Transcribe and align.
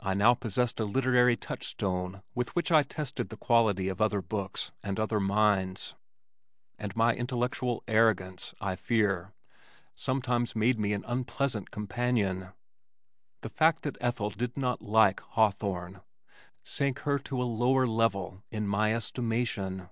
I 0.00 0.14
now 0.14 0.34
possessed 0.34 0.80
a 0.80 0.84
literary 0.84 1.36
touchstone 1.36 2.24
with 2.34 2.56
which 2.56 2.72
I 2.72 2.82
tested 2.82 3.28
the 3.28 3.36
quality 3.36 3.86
of 3.86 4.00
other 4.00 4.20
books 4.20 4.72
and 4.82 4.98
other 4.98 5.20
minds, 5.20 5.94
and 6.76 6.96
my 6.96 7.14
intellectual 7.14 7.84
arrogance, 7.86 8.52
I 8.60 8.74
fear, 8.74 9.32
sometimes 9.94 10.56
made 10.56 10.80
me 10.80 10.92
an 10.92 11.04
unpleasant 11.06 11.70
companion. 11.70 12.48
The 13.42 13.48
fact 13.48 13.84
that 13.84 13.96
Ethel 14.00 14.30
did 14.30 14.56
not 14.56 14.82
"like" 14.82 15.20
Hawthorne, 15.20 16.00
sank 16.64 16.98
her 17.06 17.20
to 17.20 17.40
a 17.40 17.44
lower 17.46 17.86
level 17.86 18.42
in 18.50 18.66
my 18.66 18.92
estimation. 18.92 19.88